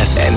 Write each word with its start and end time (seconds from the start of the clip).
FFN, 0.00 0.34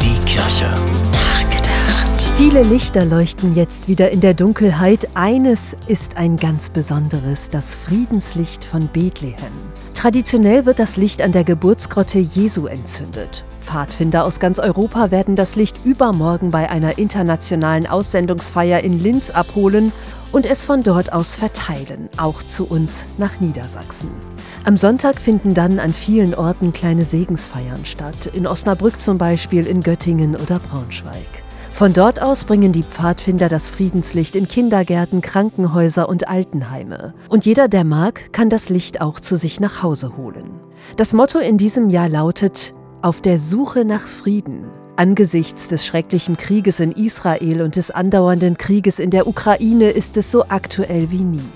die 0.00 0.24
Kirche. 0.24 0.72
Nachgedacht. 1.10 2.22
Viele 2.36 2.62
Lichter 2.62 3.04
leuchten 3.04 3.56
jetzt 3.56 3.88
wieder 3.88 4.10
in 4.12 4.20
der 4.20 4.34
Dunkelheit. 4.34 5.16
Eines 5.16 5.76
ist 5.88 6.16
ein 6.16 6.36
ganz 6.36 6.70
besonderes, 6.70 7.50
das 7.50 7.74
Friedenslicht 7.74 8.64
von 8.64 8.86
Bethlehem. 8.86 9.69
Traditionell 10.00 10.64
wird 10.64 10.78
das 10.78 10.96
Licht 10.96 11.20
an 11.20 11.30
der 11.32 11.44
Geburtsgrotte 11.44 12.18
Jesu 12.18 12.66
entzündet. 12.66 13.44
Pfadfinder 13.60 14.24
aus 14.24 14.40
ganz 14.40 14.58
Europa 14.58 15.10
werden 15.10 15.36
das 15.36 15.56
Licht 15.56 15.84
übermorgen 15.84 16.50
bei 16.50 16.70
einer 16.70 16.96
internationalen 16.96 17.86
Aussendungsfeier 17.86 18.80
in 18.80 18.98
Linz 18.98 19.28
abholen 19.28 19.92
und 20.32 20.46
es 20.46 20.64
von 20.64 20.82
dort 20.82 21.12
aus 21.12 21.34
verteilen, 21.34 22.08
auch 22.16 22.42
zu 22.42 22.66
uns 22.66 23.04
nach 23.18 23.40
Niedersachsen. 23.40 24.08
Am 24.64 24.78
Sonntag 24.78 25.20
finden 25.20 25.52
dann 25.52 25.78
an 25.78 25.92
vielen 25.92 26.34
Orten 26.34 26.72
kleine 26.72 27.04
Segensfeiern 27.04 27.84
statt, 27.84 28.24
in 28.24 28.46
Osnabrück 28.46 29.02
zum 29.02 29.18
Beispiel, 29.18 29.66
in 29.66 29.82
Göttingen 29.82 30.34
oder 30.34 30.60
Braunschweig. 30.60 31.42
Von 31.72 31.92
dort 31.94 32.20
aus 32.20 32.44
bringen 32.44 32.72
die 32.72 32.82
Pfadfinder 32.82 33.48
das 33.48 33.68
Friedenslicht 33.68 34.36
in 34.36 34.48
Kindergärten, 34.48 35.22
Krankenhäuser 35.22 36.08
und 36.08 36.28
Altenheime. 36.28 37.14
Und 37.28 37.46
jeder, 37.46 37.68
der 37.68 37.84
mag, 37.84 38.32
kann 38.32 38.50
das 38.50 38.68
Licht 38.68 39.00
auch 39.00 39.18
zu 39.18 39.38
sich 39.38 39.60
nach 39.60 39.82
Hause 39.82 40.16
holen. 40.16 40.60
Das 40.96 41.14
Motto 41.14 41.38
in 41.38 41.56
diesem 41.56 41.88
Jahr 41.88 42.08
lautet 42.08 42.74
Auf 43.00 43.22
der 43.22 43.38
Suche 43.38 43.84
nach 43.86 44.02
Frieden. 44.02 44.66
Angesichts 44.96 45.68
des 45.68 45.86
schrecklichen 45.86 46.36
Krieges 46.36 46.80
in 46.80 46.92
Israel 46.92 47.62
und 47.62 47.76
des 47.76 47.90
andauernden 47.90 48.58
Krieges 48.58 48.98
in 48.98 49.10
der 49.10 49.26
Ukraine 49.26 49.88
ist 49.88 50.18
es 50.18 50.30
so 50.30 50.44
aktuell 50.48 51.10
wie 51.10 51.22
nie. 51.22 51.48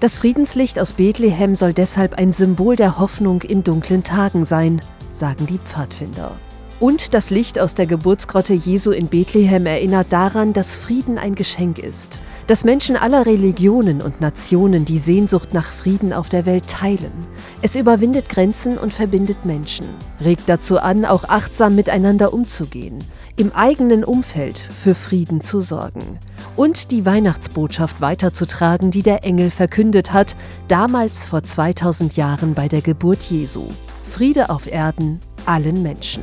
Das 0.00 0.18
Friedenslicht 0.18 0.78
aus 0.78 0.94
Bethlehem 0.94 1.54
soll 1.54 1.72
deshalb 1.72 2.18
ein 2.18 2.32
Symbol 2.32 2.76
der 2.76 2.98
Hoffnung 2.98 3.40
in 3.42 3.64
dunklen 3.64 4.02
Tagen 4.02 4.44
sein, 4.44 4.82
sagen 5.10 5.46
die 5.46 5.58
Pfadfinder. 5.58 6.36
Und 6.80 7.12
das 7.12 7.28
Licht 7.28 7.60
aus 7.60 7.74
der 7.74 7.84
Geburtsgrotte 7.84 8.54
Jesu 8.54 8.90
in 8.90 9.08
Bethlehem 9.08 9.66
erinnert 9.66 10.14
daran, 10.14 10.54
dass 10.54 10.76
Frieden 10.76 11.18
ein 11.18 11.34
Geschenk 11.34 11.78
ist, 11.78 12.20
dass 12.46 12.64
Menschen 12.64 12.96
aller 12.96 13.26
Religionen 13.26 14.00
und 14.00 14.22
Nationen 14.22 14.86
die 14.86 14.96
Sehnsucht 14.96 15.52
nach 15.52 15.66
Frieden 15.66 16.14
auf 16.14 16.30
der 16.30 16.46
Welt 16.46 16.68
teilen. 16.68 17.12
Es 17.60 17.76
überwindet 17.76 18.30
Grenzen 18.30 18.78
und 18.78 18.94
verbindet 18.94 19.44
Menschen, 19.44 19.90
regt 20.24 20.44
dazu 20.48 20.78
an, 20.78 21.04
auch 21.04 21.24
achtsam 21.24 21.74
miteinander 21.74 22.32
umzugehen, 22.32 23.04
im 23.36 23.52
eigenen 23.52 24.02
Umfeld 24.02 24.58
für 24.58 24.94
Frieden 24.94 25.42
zu 25.42 25.60
sorgen 25.60 26.18
und 26.56 26.90
die 26.92 27.04
Weihnachtsbotschaft 27.04 28.00
weiterzutragen, 28.00 28.90
die 28.90 29.02
der 29.02 29.22
Engel 29.22 29.50
verkündet 29.50 30.14
hat, 30.14 30.34
damals 30.66 31.26
vor 31.26 31.42
2000 31.42 32.16
Jahren 32.16 32.54
bei 32.54 32.68
der 32.68 32.80
Geburt 32.80 33.22
Jesu. 33.24 33.64
Friede 34.04 34.50
auf 34.50 34.66
Erden, 34.66 35.20
allen 35.50 35.82
Menschen. 35.82 36.22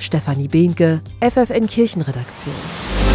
Stefanie 0.00 0.48
Behnke, 0.48 1.00
FFN 1.20 1.68
Kirchenredaktion. 1.68 3.13